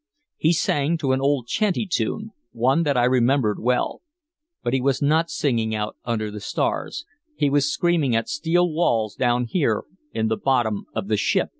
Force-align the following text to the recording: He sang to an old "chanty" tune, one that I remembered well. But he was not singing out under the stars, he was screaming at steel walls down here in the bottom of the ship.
He 0.37 0.51
sang 0.51 0.97
to 0.97 1.11
an 1.11 1.21
old 1.21 1.45
"chanty" 1.45 1.85
tune, 1.85 2.31
one 2.53 2.81
that 2.81 2.97
I 2.97 3.03
remembered 3.03 3.59
well. 3.59 4.01
But 4.63 4.73
he 4.73 4.81
was 4.81 4.99
not 4.99 5.29
singing 5.29 5.75
out 5.75 5.95
under 6.03 6.31
the 6.31 6.39
stars, 6.39 7.05
he 7.35 7.51
was 7.51 7.71
screaming 7.71 8.15
at 8.15 8.27
steel 8.27 8.67
walls 8.67 9.13
down 9.13 9.45
here 9.45 9.83
in 10.11 10.27
the 10.27 10.37
bottom 10.37 10.87
of 10.95 11.07
the 11.07 11.17
ship. 11.17 11.49